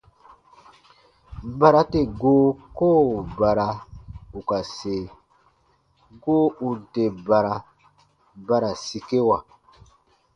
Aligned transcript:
Bara 1.59 1.81
tè 1.91 2.01
goo 2.21 2.45
koo 2.77 3.07
bara 3.39 3.67
ù 4.37 4.39
ka 4.49 4.59
se, 4.75 4.97
goo 6.23 6.47
ù 6.65 6.67
n 6.79 6.79
tè 6.93 7.05
bara, 7.27 7.53
ba 8.47 8.55
ra 8.61 8.71
sikewa. 8.85 9.37